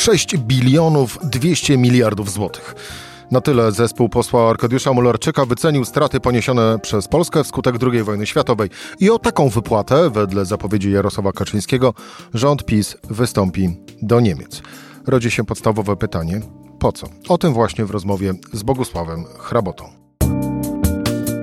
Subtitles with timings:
[0.00, 2.74] 6 bilionów 200 miliardów złotych.
[3.30, 8.70] Na tyle zespół posła Arkadiusza Mularczyka wycenił straty poniesione przez Polskę wskutek II wojny światowej.
[9.00, 11.94] I o taką wypłatę, wedle zapowiedzi Jarosława Kaczyńskiego,
[12.34, 14.62] rząd PiS wystąpi do Niemiec.
[15.06, 16.40] Rodzi się podstawowe pytanie:
[16.78, 17.06] po co?
[17.28, 19.84] O tym właśnie w rozmowie z Bogusławem Hrabotą.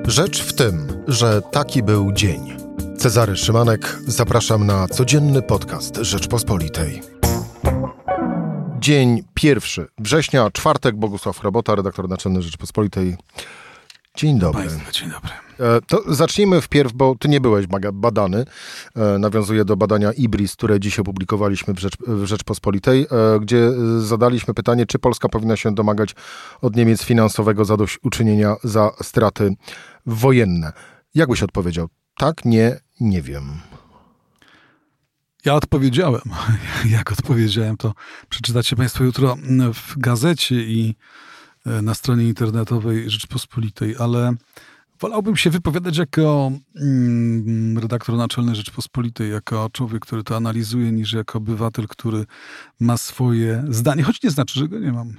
[0.07, 2.57] Rzecz w tym, że taki był dzień.
[2.97, 7.16] Cezary Szymanek, zapraszam na codzienny podcast Rzeczpospolitej.
[8.87, 13.17] Dzień pierwszy września, czwartek, Bogusław Hrabota, redaktor naczelny Rzeczpospolitej.
[14.15, 14.61] Dzień dobry.
[14.61, 15.29] Państwa, dzień dobry.
[15.59, 18.45] E, to zacznijmy wpierw, bo ty nie byłeś badany.
[18.95, 24.53] E, nawiązuję do badania IBRIS, które dzisiaj publikowaliśmy w, Rzecz, w Rzeczpospolitej, e, gdzie zadaliśmy
[24.53, 26.15] pytanie, czy Polska powinna się domagać
[26.61, 29.55] od Niemiec finansowego zadośćuczynienia za straty
[30.05, 30.73] wojenne.
[31.15, 31.87] Jak byś odpowiedział?
[32.17, 33.43] Tak, nie, nie wiem.
[35.45, 36.21] Ja odpowiedziałem.
[36.97, 37.93] Jak odpowiedziałem, to
[38.29, 39.37] przeczytacie Państwo jutro
[39.73, 40.95] w gazecie i
[41.65, 44.33] na stronie internetowej Rzeczpospolitej, ale
[44.99, 51.37] Wolałbym się wypowiadać jako mm, redaktor naczelny Rzeczpospolitej, jako człowiek, który to analizuje, niż jako
[51.37, 52.25] obywatel, który
[52.79, 55.13] ma swoje zdanie, choć nie znaczy, że go nie mam.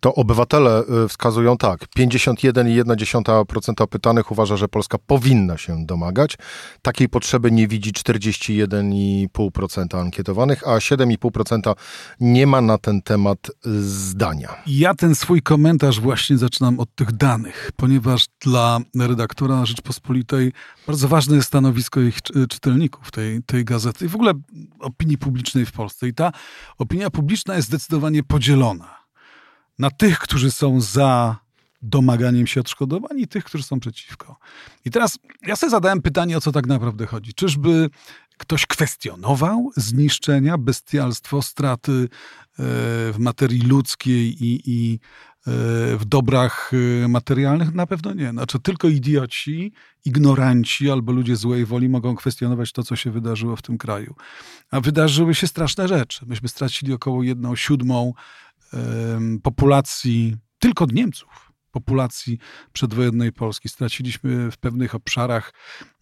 [0.00, 1.86] To obywatele y, wskazują tak.
[1.98, 6.38] 51,1% pytanych uważa, że Polska powinna się domagać.
[6.82, 11.74] Takiej potrzeby nie widzi 41,5% ankietowanych, a 7,5%
[12.20, 14.54] nie ma na ten temat zdania.
[14.66, 20.52] Ja ten swój komentarz właśnie zaczynam od tych danych, ponieważ dla redaktora redaktora Rzeczpospolitej,
[20.86, 24.32] bardzo ważne jest stanowisko ich czytelników tej, tej gazety i w ogóle
[24.80, 26.08] opinii publicznej w Polsce.
[26.08, 26.32] I ta
[26.78, 28.98] opinia publiczna jest zdecydowanie podzielona
[29.78, 31.36] na tych, którzy są za
[31.82, 34.36] domaganiem się odszkodowań i tych, którzy są przeciwko.
[34.84, 37.34] I teraz ja sobie zadałem pytanie, o co tak naprawdę chodzi.
[37.34, 37.90] Czyżby
[38.38, 42.08] ktoś kwestionował zniszczenia, bestialstwo, straty e,
[43.12, 44.98] w materii ludzkiej i, i
[45.46, 47.74] w dobrach y, materialnych?
[47.74, 48.30] Na pewno nie.
[48.30, 49.72] Znaczy, tylko idioci,
[50.04, 54.14] ignoranci albo ludzie złej woli mogą kwestionować to, co się wydarzyło w tym kraju.
[54.70, 56.26] A wydarzyły się straszne rzeczy.
[56.26, 58.12] Myśmy stracili około jedną siódmą
[59.42, 62.38] populacji tylko od Niemców populacji
[62.72, 63.68] przedwojennej Polski.
[63.68, 65.52] Straciliśmy w pewnych obszarach,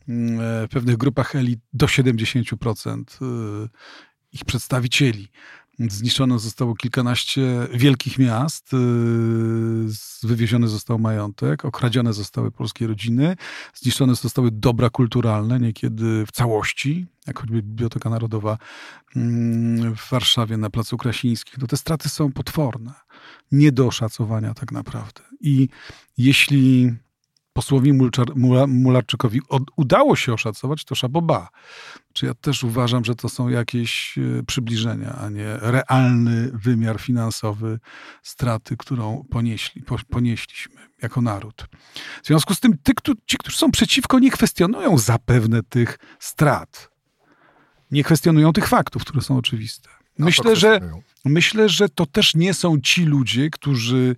[0.09, 3.69] mm, e, w pewnych grupach elit do 70% y,
[4.33, 5.28] ich przedstawicieli.
[5.89, 8.77] Zniszczone zostało kilkanaście wielkich miast, y,
[10.23, 13.37] wywieziony został majątek, okradzione zostały polskie rodziny,
[13.75, 18.59] zniszczone zostały dobra kulturalne, niekiedy w całości, jak choćby Biblioteka Narodowa
[19.17, 21.59] mm, w Warszawie na Placu Krasińskich.
[21.59, 22.93] No te straty są potworne,
[23.53, 25.21] nie do oszacowania tak naprawdę.
[25.41, 25.69] I
[26.19, 26.93] jeśli
[27.53, 27.93] posłowi
[28.66, 29.41] Mularczykowi
[29.77, 31.49] udało się oszacować, to szaboba.
[32.12, 37.78] Czy ja też uważam, że to są jakieś e, przybliżenia, a nie realny wymiar finansowy
[38.22, 41.66] straty, którą ponieśli, ponieśliśmy jako naród.
[42.22, 42.93] W związku z tym ty,
[43.27, 46.91] ci, którzy są przeciwko, nie kwestionują zapewne tych strat.
[47.91, 49.89] Nie kwestionują tych faktów, które są oczywiste.
[50.19, 50.81] Myślę, że,
[51.25, 54.16] myślę, że to też nie są ci ludzie, którzy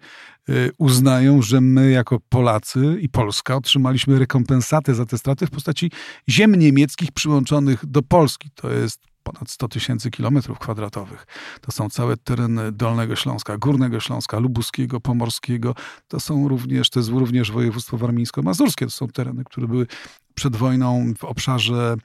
[0.78, 5.91] uznają, że my jako Polacy i Polska otrzymaliśmy rekompensatę za te straty w postaci
[6.28, 8.50] ziem niemieckich przyłączonych do Polski.
[8.54, 11.26] To jest ponad 100 tysięcy kilometrów kwadratowych.
[11.60, 15.75] To są całe tereny Dolnego Śląska, Górnego Śląska, Lubuskiego, Pomorskiego.
[16.08, 18.86] To są również, to jest również województwo warmińsko-mazurskie.
[18.86, 19.86] To są tereny, które były
[20.34, 21.97] przed wojną w obszarze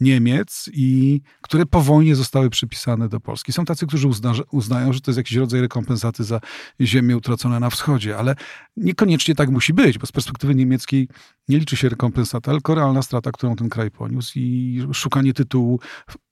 [0.00, 3.52] Niemiec i które po wojnie zostały przypisane do Polski.
[3.52, 6.40] Są tacy, którzy uzna, uznają, że to jest jakiś rodzaj rekompensaty za
[6.80, 8.34] ziemię utracone na wschodzie, ale
[8.76, 11.08] niekoniecznie tak musi być, bo z perspektywy niemieckiej
[11.48, 15.80] nie liczy się rekompensata, tylko realna strata, którą ten kraj poniósł i szukanie tytułu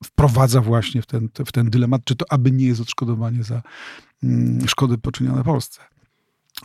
[0.04, 3.62] wprowadza właśnie w ten, w ten dylemat, czy to aby nie jest odszkodowanie za
[4.22, 5.80] mm, szkody poczynione Polsce.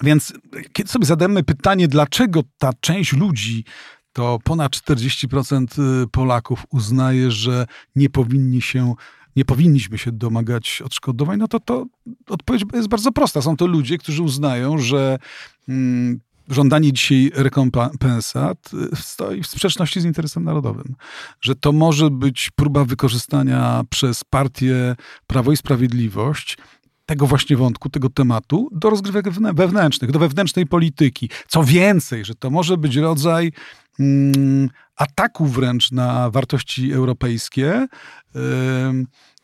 [0.04, 0.34] Więc
[0.74, 3.64] kiedy sobie zadamy pytanie, dlaczego ta część ludzi
[4.18, 8.94] to ponad 40% y, Polaków uznaje, że nie powinni się
[9.36, 11.86] nie powinniśmy się domagać odszkodowań, no to, to
[12.30, 13.42] odpowiedź jest bardzo prosta.
[13.42, 15.20] Są to ludzie, którzy uznają, że
[15.70, 16.20] mm,
[16.50, 20.96] żądanie dzisiaj rekompensat y, stoi w sprzeczności z interesem narodowym.
[21.42, 24.96] Że to może być próba wykorzystania przez partię
[25.28, 26.58] Prawo i Sprawiedliwość
[27.08, 31.30] tego właśnie wątku, tego tematu do rozgrywek wewnętrznych, do wewnętrznej polityki.
[31.48, 33.52] Co więcej, że to może być rodzaj
[34.96, 37.88] ataku wręcz na wartości europejskie,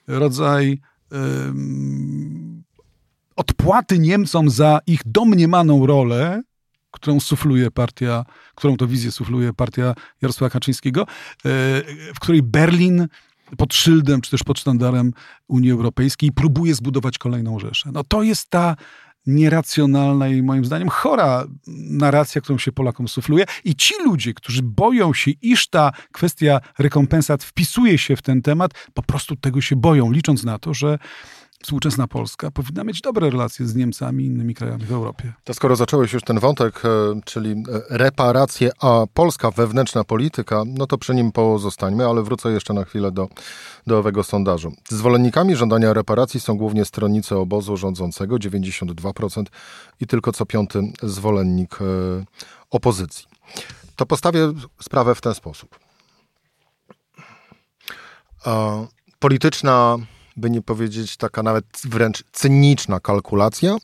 [0.07, 0.79] rodzaj
[3.35, 6.41] odpłaty Niemcom za ich domniemaną rolę,
[6.91, 11.05] którą sufluje partia, którą to wizję sufluje partia Jarosława Kaczyńskiego, e,
[12.13, 13.07] w której Berlin
[13.57, 15.13] pod szyldem, czy też pod sztandarem
[15.47, 17.89] Unii Europejskiej próbuje zbudować kolejną Rzeszę.
[17.93, 18.75] No to jest ta
[19.27, 21.45] nieracjonalna i moim zdaniem chora
[21.89, 23.45] narracja, którą się Polakom sufluje.
[23.63, 28.71] I ci ludzie, którzy boją się, iż ta kwestia rekompensat wpisuje się w ten temat,
[28.93, 30.99] po prostu tego się boją, licząc na to, że
[31.63, 35.33] współczesna Polska powinna mieć dobre relacje z Niemcami i innymi krajami w Europie.
[35.43, 36.89] To skoro zacząłeś już ten wątek, e,
[37.25, 37.55] czyli e,
[37.89, 43.11] reparacje, a polska wewnętrzna polityka, no to przy nim pozostańmy, ale wrócę jeszcze na chwilę
[43.11, 43.27] do,
[43.87, 44.73] do owego sondażu.
[44.89, 49.43] Zwolennikami żądania reparacji są głównie stronnicy obozu rządzącego, 92%
[49.99, 51.85] i tylko co piąty zwolennik e,
[52.69, 53.25] opozycji.
[53.95, 55.79] To postawię sprawę w ten sposób.
[59.19, 59.97] Polityczna
[60.37, 63.77] by nie powiedzieć taka nawet wręcz cyniczna kalkulacja,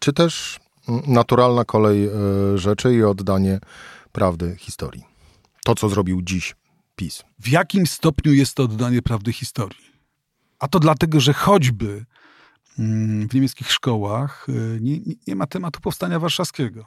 [0.00, 0.60] czy też
[1.06, 2.10] naturalna kolej e,
[2.58, 3.60] rzeczy i oddanie
[4.12, 5.04] prawdy historii.
[5.64, 6.56] To, co zrobił dziś
[6.96, 7.24] PiS.
[7.38, 9.92] W jakim stopniu jest to oddanie prawdy historii?
[10.58, 12.04] A to dlatego, że choćby
[12.78, 16.86] mm, w niemieckich szkołach e, nie, nie ma tematu powstania warszawskiego.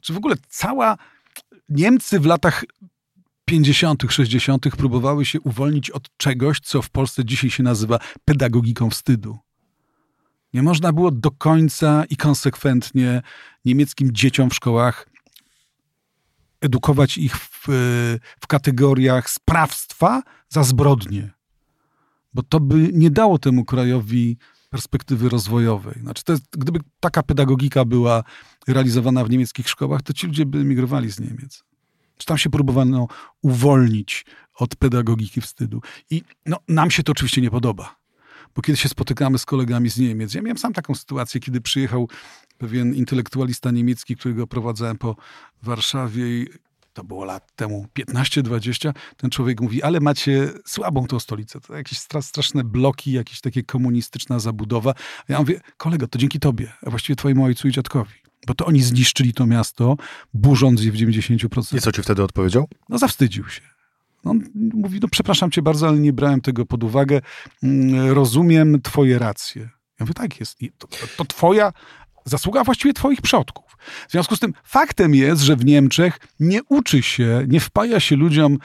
[0.00, 0.96] Czy w ogóle cała
[1.68, 2.64] Niemcy w latach
[3.46, 4.76] 50., 60.
[4.76, 9.38] próbowały się uwolnić od czegoś, co w Polsce dzisiaj się nazywa pedagogiką wstydu.
[10.54, 13.22] Nie można było do końca i konsekwentnie
[13.64, 15.08] niemieckim dzieciom w szkołach
[16.60, 17.64] edukować ich w,
[18.40, 21.30] w kategoriach sprawstwa za zbrodnie,
[22.34, 24.38] bo to by nie dało temu krajowi
[24.70, 26.00] perspektywy rozwojowej.
[26.00, 28.24] Znaczy, jest, gdyby taka pedagogika była
[28.68, 31.65] realizowana w niemieckich szkołach, to ci ludzie by emigrowali z Niemiec.
[32.18, 33.08] Czy tam się próbowano
[33.42, 35.82] uwolnić od pedagogiki wstydu.
[36.10, 37.96] I no, nam się to oczywiście nie podoba.
[38.54, 42.08] Bo kiedy się spotykamy z kolegami z Niemiec, ja miałem sam taką sytuację, kiedy przyjechał
[42.58, 45.16] pewien intelektualista niemiecki, którego prowadzałem po
[45.62, 46.46] Warszawie i
[46.92, 51.98] to było lat temu 15-20, ten człowiek mówi, ale macie słabą tą stolicę, to jakieś
[51.98, 54.94] straszne bloki, jakieś takie komunistyczna zabudowa.
[55.28, 58.25] Ja mówię, kolego, to dzięki tobie, a właściwie twojemu ojcu i dziadkowi.
[58.46, 59.96] Bo to oni zniszczyli to miasto,
[60.34, 61.76] burząc je w 90%.
[61.76, 62.68] I co ci wtedy odpowiedział?
[62.88, 63.60] No zawstydził się.
[64.24, 67.20] On mówi, no przepraszam cię bardzo, ale nie brałem tego pod uwagę.
[67.62, 69.62] Mm, rozumiem twoje racje.
[69.62, 70.58] Ja mówię, tak jest.
[70.78, 71.72] To, to, to twoja
[72.24, 73.76] zasługa właściwie twoich przodków.
[74.08, 78.16] W związku z tym faktem jest, że w Niemczech nie uczy się, nie wpaja się
[78.16, 78.58] ludziom e,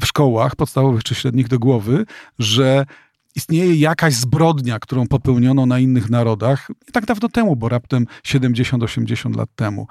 [0.00, 2.06] w szkołach podstawowych czy średnich do głowy,
[2.38, 2.86] że
[3.34, 9.36] istnieje jakaś zbrodnia, którą popełniono na innych narodach nie tak dawno temu, bo raptem 70-80
[9.36, 9.86] lat temu.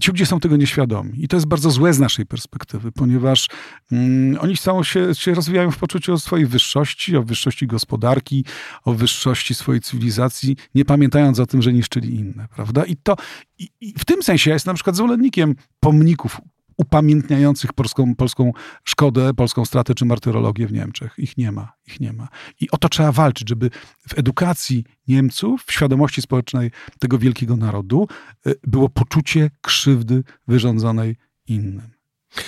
[0.00, 3.48] Ci ludzie są tego nieświadomi i to jest bardzo złe z naszej perspektywy, ponieważ
[3.92, 8.44] mm, oni są, się, się rozwijają w poczuciu o swojej wyższości, o wyższości gospodarki,
[8.84, 12.84] o wyższości swojej cywilizacji, nie pamiętając o tym, że niszczyli inne, prawda?
[12.84, 13.16] I to
[13.58, 16.40] i, i w tym sensie ja jestem na przykład zwolennikiem pomników
[16.76, 18.52] upamiętniających polską, polską
[18.84, 21.14] szkodę, polską stratę czy martyrologię w Niemczech.
[21.18, 22.28] Ich nie ma, ich nie ma.
[22.60, 23.70] I o to trzeba walczyć, żeby
[24.08, 28.08] w edukacji Niemców, w świadomości społecznej tego wielkiego narodu
[28.46, 31.96] y, było poczucie krzywdy wyrządzonej innym.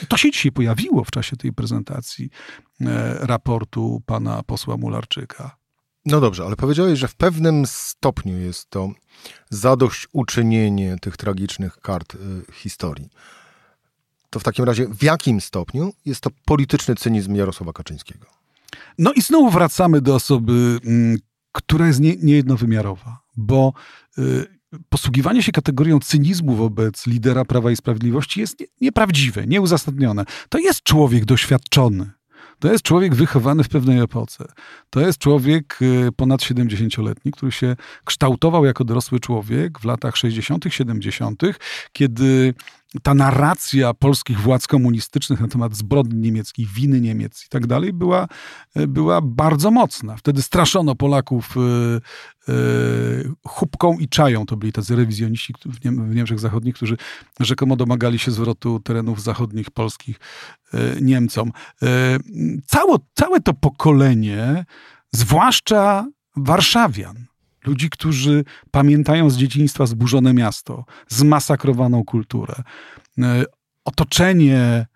[0.08, 2.30] To się dzisiaj pojawiło w czasie tej prezentacji
[2.80, 5.56] e, raportu pana posła Mularczyka.
[6.06, 8.90] No dobrze, ale powiedziałeś, że w pewnym stopniu jest to
[9.50, 12.18] zadośćuczynienie tych tragicznych kart y,
[12.52, 13.10] historii
[14.30, 18.26] to w takim razie w jakim stopniu jest to polityczny cynizm Jarosława Kaczyńskiego?
[18.98, 21.18] No i znowu wracamy do osoby, mm,
[21.52, 23.72] która jest nie, niejednowymiarowa, bo
[24.18, 24.58] y,
[24.88, 30.24] posługiwanie się kategorią cynizmu wobec lidera Prawa i Sprawiedliwości jest nie, nieprawdziwe, nieuzasadnione.
[30.48, 32.10] To jest człowiek doświadczony.
[32.58, 34.44] To jest człowiek wychowany w pewnej epoce.
[34.90, 40.64] To jest człowiek y, ponad 70-letni, który się kształtował jako dorosły człowiek w latach 60.,
[40.68, 41.42] 70.,
[41.92, 42.54] kiedy
[43.02, 48.28] ta narracja polskich władz komunistycznych na temat zbrodni niemieckich, winy Niemiec i tak dalej była,
[48.74, 50.16] e, była bardzo mocna.
[50.16, 51.60] Wtedy straszono Polaków e,
[52.52, 52.54] e,
[53.46, 54.46] chubką i czają.
[54.46, 56.96] To byli tacy rewizjoniści w Niemczech Zachodnich, którzy
[57.40, 60.20] rzekomo domagali się zwrotu terenów zachodnich polskich
[61.00, 61.52] Niemcom.
[62.66, 64.64] Całe, całe to pokolenie,
[65.12, 67.26] zwłaszcza warszawian,
[67.68, 72.54] Ludzi, którzy pamiętają z dzieciństwa zburzone miasto, zmasakrowaną kulturę,
[73.18, 73.44] e,
[73.84, 74.86] otoczenie e,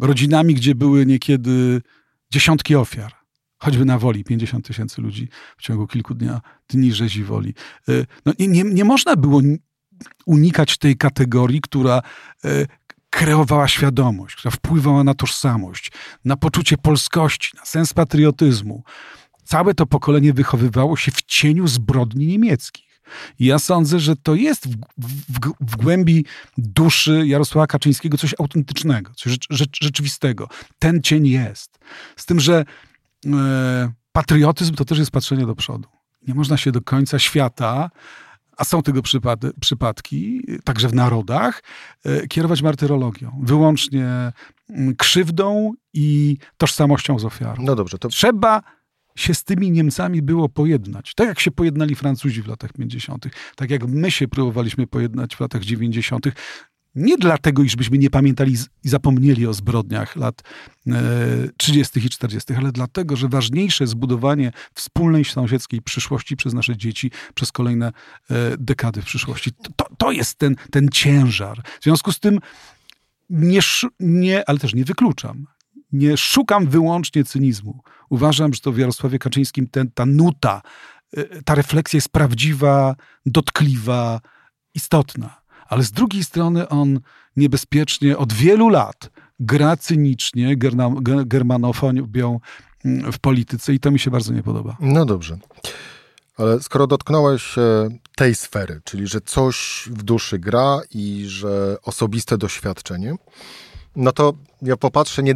[0.00, 1.82] rodzinami, gdzie były niekiedy
[2.30, 3.12] dziesiątki ofiar.
[3.58, 7.54] Choćby na woli 50 tysięcy ludzi w ciągu kilku dnia, dni rzezi woli.
[7.88, 7.92] E,
[8.26, 9.40] no, nie, nie, nie można było
[10.26, 12.02] unikać tej kategorii, która
[13.10, 15.92] kreowała świadomość, która wpływała na tożsamość,
[16.24, 18.82] na poczucie polskości, na sens patriotyzmu
[19.48, 23.02] całe to pokolenie wychowywało się w cieniu zbrodni niemieckich.
[23.38, 24.76] Ja sądzę, że to jest w,
[25.28, 26.24] w, w głębi
[26.58, 30.48] duszy Jarosława Kaczyńskiego coś autentycznego, coś rzecz, rzecz, rzeczywistego.
[30.78, 31.78] Ten cień jest.
[32.16, 32.64] Z tym, że
[33.26, 35.88] e, patriotyzm to też jest patrzenie do przodu.
[36.26, 37.90] Nie można się do końca świata
[38.58, 41.62] a są tego przypad przypadki, także w narodach,
[42.04, 43.40] e, kierować martyrologią.
[43.42, 44.32] Wyłącznie
[44.70, 47.62] mm, krzywdą i tożsamością z ofiarą.
[47.64, 48.08] No dobrze, to...
[48.08, 48.62] Trzeba
[49.20, 51.14] się z tymi Niemcami było pojednać.
[51.14, 55.40] Tak jak się pojednali Francuzi w latach 50., tak jak my się próbowaliśmy pojednać w
[55.40, 56.26] latach 90.,
[56.94, 60.42] nie dlatego, iżbyśmy nie pamiętali i zapomnieli o zbrodniach lat
[61.56, 62.00] 30.
[62.00, 67.10] E, i 40., ale dlatego, że ważniejsze jest budowanie wspólnej sąsiedzkiej przyszłości przez nasze dzieci
[67.34, 67.92] przez kolejne e,
[68.58, 69.50] dekady w przyszłości.
[69.76, 71.62] To, to jest ten, ten ciężar.
[71.80, 72.38] W związku z tym
[73.30, 73.60] nie,
[74.00, 75.46] nie, ale też nie wykluczam.
[75.92, 77.80] Nie szukam wyłącznie cynizmu.
[78.10, 80.62] Uważam, że to w Jarosławie Kaczyńskim ten, ta nuta,
[81.16, 84.20] e, ta refleksja jest prawdziwa, dotkliwa,
[84.74, 87.00] istotna ale z drugiej strony on
[87.36, 90.56] niebezpiecznie od wielu lat gra cynicznie
[91.26, 92.40] germanofonią
[93.12, 94.76] w polityce i to mi się bardzo nie podoba.
[94.80, 95.38] No dobrze.
[96.36, 97.54] Ale skoro dotknąłeś
[98.16, 103.14] tej sfery, czyli że coś w duszy gra i że osobiste doświadczenie,
[103.96, 105.34] no to ja popatrzę nie,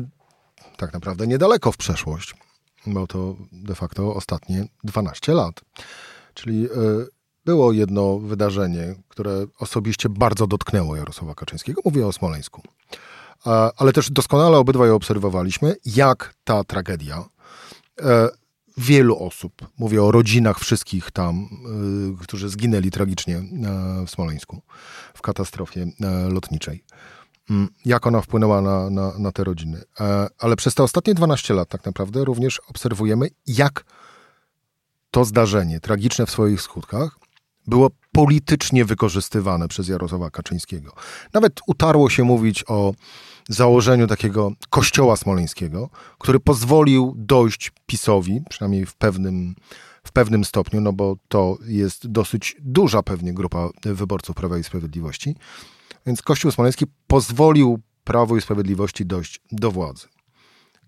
[0.83, 2.35] tak naprawdę niedaleko w przeszłość,
[2.87, 5.61] bo to de facto ostatnie 12 lat.
[6.35, 6.69] Czyli e,
[7.45, 11.83] było jedno wydarzenie, które osobiście bardzo dotknęło Jarosława Kaczyńskiego.
[11.85, 12.63] Mówię o Smoleńsku.
[13.77, 17.25] Ale też doskonale obydwaj obserwowaliśmy, jak ta tragedia
[18.01, 18.29] e,
[18.77, 21.49] wielu osób, mówię o rodzinach wszystkich tam,
[22.21, 23.43] e, którzy zginęli tragicznie
[24.07, 24.63] w Smoleńsku
[25.15, 25.87] w katastrofie
[26.29, 26.85] lotniczej,
[27.85, 29.83] jak ona wpłynęła na, na, na te rodziny.
[30.39, 33.85] Ale przez te ostatnie 12 lat tak naprawdę również obserwujemy, jak
[35.11, 37.19] to zdarzenie, tragiczne w swoich skutkach,
[37.67, 40.93] było politycznie wykorzystywane przez Jarosława Kaczyńskiego.
[41.35, 42.95] Nawet utarło się mówić o
[43.49, 49.55] założeniu takiego kościoła smoleńskiego, który pozwolił dojść PiSowi, przynajmniej w pewnym,
[50.05, 55.37] w pewnym stopniu, no bo to jest dosyć duża pewnie grupa wyborców Prawa i Sprawiedliwości.
[56.07, 60.09] Więc Kościół Smoleński pozwolił Prawo i Sprawiedliwości dojść do władzy.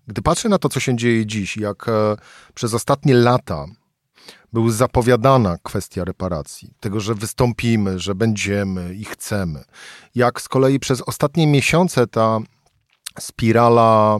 [0.07, 2.15] Gdy patrzę na to, co się dzieje dziś, jak e,
[2.53, 3.65] przez ostatnie lata
[4.53, 9.63] był zapowiadana kwestia reparacji, tego, że wystąpimy, że będziemy i chcemy.
[10.15, 12.39] Jak z kolei przez ostatnie miesiące ta
[13.19, 14.17] spirala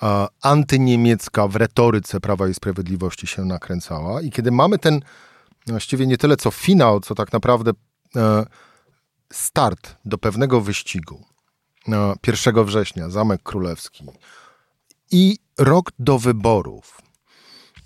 [0.00, 5.00] a, antyniemiecka w retoryce Prawa i Sprawiedliwości się nakręcała i kiedy mamy ten
[5.66, 7.70] właściwie nie tyle co finał, co tak naprawdę
[8.16, 8.44] e,
[9.32, 11.24] start do pewnego wyścigu.
[11.88, 14.04] E, 1 września, Zamek Królewski
[15.10, 16.98] i rok do wyborów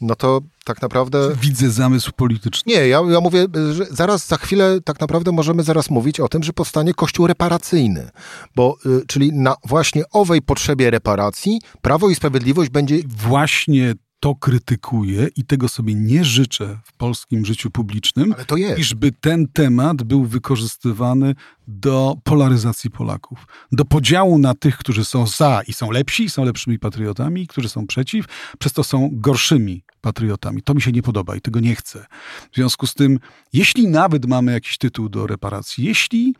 [0.02, 1.34] no to tak naprawdę...
[1.40, 2.72] Widzę zamysł polityczny.
[2.72, 6.42] Nie, ja, ja mówię, że zaraz, za chwilę tak naprawdę możemy zaraz mówić o tym,
[6.42, 8.10] że powstanie kościół reparacyjny.
[8.56, 12.96] Bo, y, czyli na właśnie owej potrzebie reparacji Prawo i Sprawiedliwość będzie...
[13.06, 18.78] Właśnie to krytykuję i tego sobie nie życzę w polskim życiu publicznym, Ale to jest.
[18.78, 21.34] iżby ten temat był wykorzystywany
[21.68, 26.78] do polaryzacji Polaków, do podziału na tych, którzy są za i są lepsi, są lepszymi
[26.78, 28.26] patriotami, którzy są przeciw,
[28.58, 30.62] przez to są gorszymi patriotami.
[30.62, 32.06] To mi się nie podoba i tego nie chcę.
[32.52, 33.18] W związku z tym,
[33.52, 36.34] jeśli nawet mamy jakiś tytuł do reparacji, jeśli,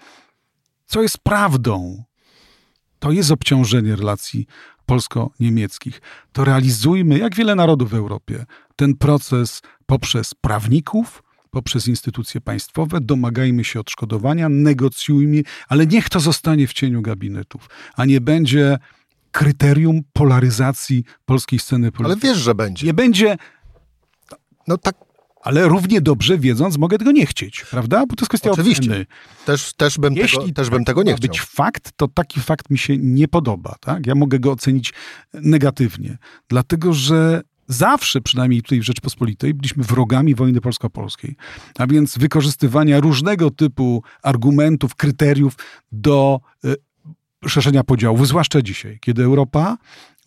[0.86, 2.04] co jest prawdą,
[2.98, 4.46] to jest obciążenie relacji
[4.92, 6.00] polsko-niemieckich,
[6.32, 8.44] to realizujmy, jak wiele narodów w Europie,
[8.76, 16.66] ten proces poprzez prawników, poprzez instytucje państwowe, domagajmy się odszkodowania, negocjujmy, ale niech to zostanie
[16.66, 18.78] w cieniu gabinetów, a nie będzie
[19.30, 22.30] kryterium polaryzacji polskiej sceny politycznej.
[22.30, 22.86] Ale wiesz, że będzie.
[22.86, 23.36] Nie będzie.
[24.68, 25.11] No tak.
[25.42, 28.06] Ale równie dobrze wiedząc, mogę tego nie chcieć, prawda?
[28.06, 28.90] Bo to jest kwestia Oczywiście.
[28.90, 29.06] oceny.
[29.46, 31.28] Też, też, bym, Jeśli tego, też bym tego nie chciał.
[31.30, 33.74] być fakt, to taki fakt mi się nie podoba.
[33.80, 34.06] Tak?
[34.06, 34.92] Ja mogę go ocenić
[35.34, 36.18] negatywnie.
[36.48, 41.36] Dlatego, że zawsze, przynajmniej tutaj w Rzeczpospolitej, byliśmy wrogami wojny polsko-polskiej.
[41.78, 45.54] A więc wykorzystywania różnego typu argumentów, kryteriów
[45.92, 46.74] do y,
[47.48, 49.76] szerzenia podziałów, zwłaszcza dzisiaj, kiedy Europa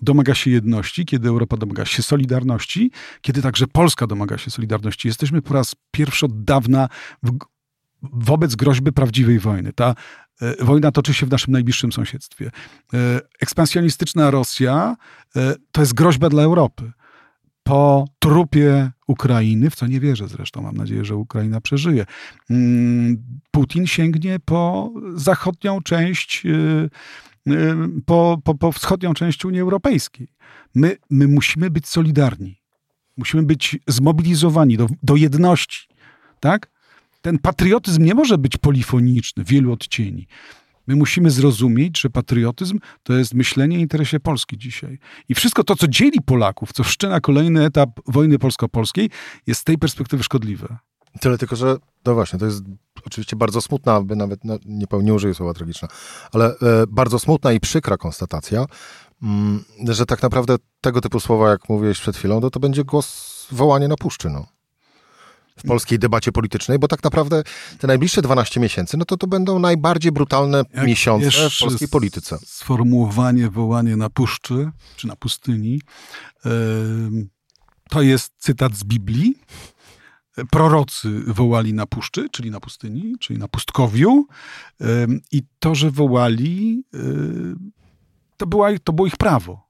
[0.01, 5.07] domaga się jedności, kiedy Europa domaga się solidarności, kiedy także Polska domaga się solidarności.
[5.07, 6.89] Jesteśmy po raz pierwszy od dawna
[7.23, 7.37] w,
[8.01, 9.73] wobec groźby prawdziwej wojny.
[9.73, 9.95] Ta
[10.41, 12.51] e, wojna toczy się w naszym najbliższym sąsiedztwie.
[12.93, 14.95] E, ekspansjonistyczna Rosja
[15.35, 16.91] e, to jest groźba dla Europy.
[17.63, 22.05] Po trupie Ukrainy, w co nie wierzę zresztą, mam nadzieję, że Ukraina przeżyje,
[22.49, 23.17] mm,
[23.51, 26.43] Putin sięgnie po zachodnią część
[28.05, 30.27] po, po, po wschodnią część Unii Europejskiej.
[30.75, 32.61] My, my musimy być solidarni.
[33.17, 35.87] Musimy być zmobilizowani do, do jedności.
[36.39, 36.75] Tak?
[37.25, 40.27] ten patriotyzm nie może być polifoniczny, wielu odcieni.
[40.87, 44.99] My musimy zrozumieć, że patriotyzm to jest myślenie o interesie Polski dzisiaj.
[45.29, 49.09] I wszystko to, co dzieli Polaków, co wszczyna kolejny etap wojny polsko-polskiej,
[49.47, 50.77] jest z tej perspektywy szkodliwe.
[51.19, 52.63] Tyle tylko, że no właśnie, to jest
[53.05, 55.87] oczywiście bardzo smutna, by nawet no, nie, nie użyję słowa tragiczna,
[56.31, 56.57] ale e,
[56.87, 58.65] bardzo smutna i przykra konstatacja,
[59.23, 63.47] mm, że tak naprawdę tego typu słowa, jak mówiłeś przed chwilą, to, to będzie głos
[63.51, 64.29] wołanie na puszczy.
[64.29, 64.45] No
[65.57, 67.43] w polskiej debacie politycznej, bo tak naprawdę
[67.79, 72.37] te najbliższe 12 miesięcy, no to to będą najbardziej brutalne Jak miesiące w polskiej polityce.
[72.45, 75.81] Sformułowanie, wołanie na puszczy, czy na pustyni,
[77.89, 79.35] to jest cytat z Biblii.
[80.51, 84.27] Prorocy wołali na puszczy, czyli na pustyni, czyli na pustkowiu
[85.31, 86.83] i to, że wołali,
[88.37, 89.64] to, była, to było ich prawo.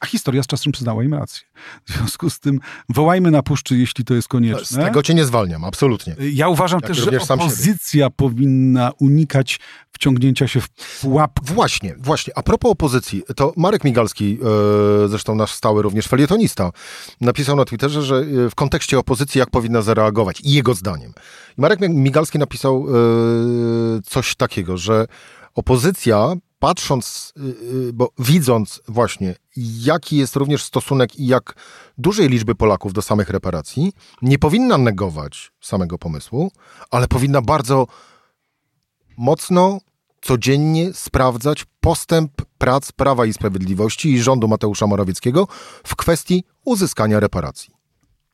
[0.00, 1.46] A historia z czasem przyznała im rację.
[1.86, 4.82] W związku z tym wołajmy na puszczy, jeśli to jest konieczne.
[4.82, 6.16] Z tego cię nie zwalniam, absolutnie.
[6.32, 9.60] Ja uważam Jak też, że opozycja powinna unikać
[9.92, 10.68] wciągnięcia się w
[11.00, 11.40] pułap.
[11.42, 12.32] Właśnie, właśnie.
[12.36, 14.38] A propos opozycji, to Marek Migalski,
[15.04, 16.70] e, zresztą nasz stały również felietonista,
[17.20, 21.12] napisał na Twitterze, że e, w kontekście opozycji jak powinna zareagować i jego zdaniem.
[21.56, 22.92] Marek Migalski napisał e,
[24.02, 25.06] coś takiego, że
[25.54, 27.40] opozycja patrząc, y,
[27.88, 31.54] y, bo widząc właśnie, jaki jest również stosunek i jak
[31.98, 36.52] dużej liczby Polaków do samych reparacji, nie powinna negować samego pomysłu,
[36.90, 37.86] ale powinna bardzo
[39.16, 39.80] mocno,
[40.20, 45.48] codziennie sprawdzać postęp prac Prawa i Sprawiedliwości i rządu Mateusza Morawieckiego
[45.84, 47.74] w kwestii uzyskania reparacji.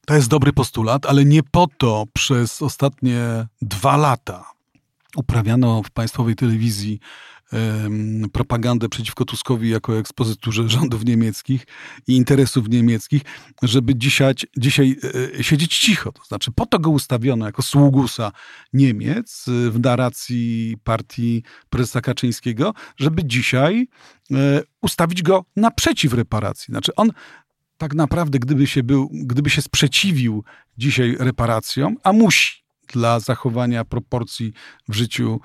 [0.06, 4.44] To jest dobry postulat, ale nie po to przez ostatnie dwa lata
[5.16, 7.00] uprawiano w państwowej telewizji
[8.32, 11.66] propagandę przeciwko Tuskowi jako ekspozyturze rządów niemieckich
[12.06, 13.22] i interesów niemieckich,
[13.62, 14.96] żeby dzisiaj, dzisiaj
[15.38, 16.12] e, siedzieć cicho.
[16.12, 18.32] To znaczy, po to go ustawiono jako sługusa
[18.72, 23.88] Niemiec e, w narracji partii prezesa Kaczyńskiego, żeby dzisiaj
[24.32, 26.72] e, ustawić go naprzeciw reparacji.
[26.72, 27.10] Znaczy, on
[27.78, 30.44] tak naprawdę, gdyby się, był, gdyby się sprzeciwił
[30.78, 34.52] dzisiaj reparacjom, a musi, dla zachowania proporcji
[34.88, 35.40] w życiu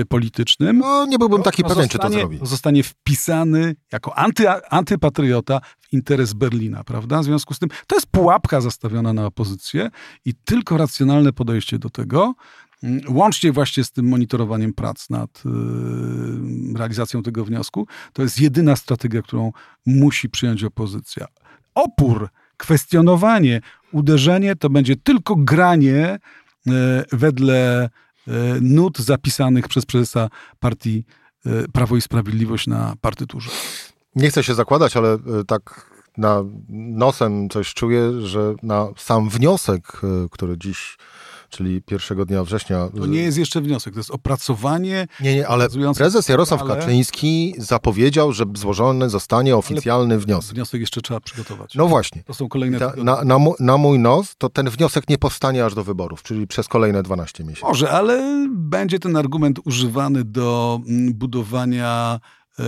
[0.00, 0.78] y, politycznym.
[0.78, 2.38] No, nie byłbym taki pewien, czy to zrobi.
[2.42, 7.20] Zostanie wpisany jako anty, antypatriota w interes Berlina, prawda?
[7.20, 9.90] W związku z tym to jest pułapka zastawiona na opozycję
[10.24, 12.34] i tylko racjonalne podejście do tego,
[12.82, 15.48] mm, łącznie właśnie z tym monitorowaniem prac nad y,
[16.78, 19.52] realizacją tego wniosku, to jest jedyna strategia, którą
[19.86, 21.26] musi przyjąć opozycja.
[21.74, 23.60] Opór, kwestionowanie,
[23.92, 26.18] uderzenie to będzie tylko granie
[27.12, 27.90] wedle e,
[28.60, 30.28] nut zapisanych przez prezesa
[30.60, 31.04] partii
[31.46, 33.50] e, Prawo i Sprawiedliwość na partyturze.
[34.16, 40.58] Nie chcę się zakładać, ale tak na nosem coś czuję, że na sam wniosek, który
[40.58, 40.96] dziś
[41.50, 42.88] czyli pierwszego dnia września.
[42.96, 45.06] To nie jest jeszcze wniosek, to jest opracowanie.
[45.20, 46.76] Nie, nie, ale prezes Jarosław ale...
[46.76, 50.54] Kaczyński zapowiedział, że złożony zostanie oficjalny ale wniosek.
[50.54, 51.74] Wniosek jeszcze trzeba przygotować.
[51.74, 52.22] No właśnie.
[52.24, 52.78] To są kolejne.
[52.78, 56.46] Ta, na, na, na, mój nos, to ten wniosek nie powstanie aż do wyborów, czyli
[56.46, 57.66] przez kolejne 12 miesięcy.
[57.66, 62.20] Może, ale będzie ten argument używany do mm, budowania.
[62.58, 62.62] E,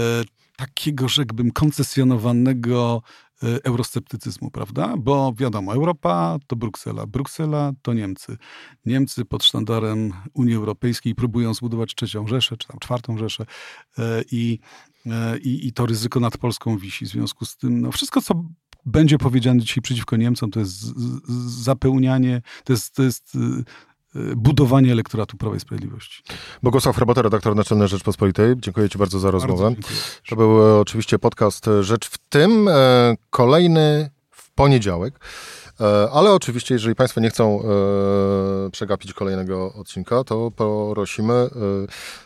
[0.57, 3.03] takiego, rzekłbym, koncesjonowanego
[3.43, 4.95] eurosceptycyzmu, prawda?
[4.99, 8.37] Bo wiadomo, Europa to Bruksela, Bruksela to Niemcy.
[8.87, 13.47] Niemcy pod sztandarem Unii Europejskiej próbują zbudować trzecią Rzeszę, czy tam czwartą Rzeszę
[13.99, 14.03] y,
[14.33, 14.59] i,
[15.07, 17.05] y, i, i to ryzyko nad Polską wisi.
[17.05, 18.45] W związku z tym, no wszystko, co
[18.87, 20.81] będzie powiedziane dzisiaj przeciwko Niemcom, to jest
[21.63, 23.39] zapełnianie, to jest, to jest
[24.37, 26.23] budowanie elektoratu Prawa i Sprawiedliwości.
[26.63, 28.55] Bogusław Hrabata, redaktor naczelny Rzeczpospolitej.
[28.57, 29.65] Dziękuję Ci bardzo za rozmowę.
[29.65, 29.89] Bardzo
[30.29, 32.69] to był e, oczywiście podcast Rzecz w tym.
[32.69, 35.21] E, kolejny w poniedziałek.
[35.81, 37.63] E, ale oczywiście, jeżeli Państwo nie chcą
[38.73, 40.51] przegapić kolejnego odcinka, to
[40.95, 41.49] prosimy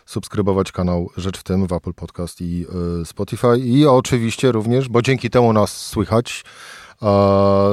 [0.06, 2.66] subskrybować kanał Rzecz w tym w Apple Podcast i
[3.04, 3.58] Spotify.
[3.58, 6.44] I oczywiście również, bo dzięki temu nas słychać,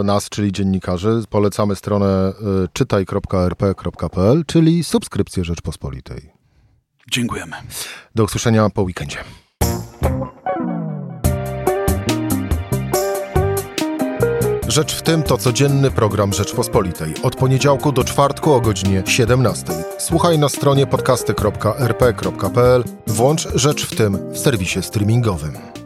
[0.04, 2.34] nas, czyli dziennikarzy, polecamy stronę
[2.66, 6.32] y, czytaj.rp.pl, czyli subskrypcję Rzeczpospolitej.
[7.12, 7.56] Dziękujemy.
[8.16, 9.18] Do usłyszenia po weekendzie.
[14.74, 17.14] Rzecz w tym to codzienny program Rzeczpospolitej.
[17.24, 19.66] Od poniedziałku do czwartku o godzinie 17.
[19.98, 22.84] Słuchaj na stronie podcasty.rp.pl.
[23.08, 25.83] Włącz Rzecz w tym w serwisie streamingowym.